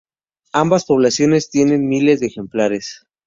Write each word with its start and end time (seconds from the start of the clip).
Ambas 0.53 0.85
poblaciones 0.85 1.51
tienen 1.51 1.87
miles 1.87 2.19
de 2.19 2.25
ejemplares. 2.25 3.05